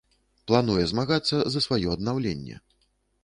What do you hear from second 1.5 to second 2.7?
за сваё аднаўленне.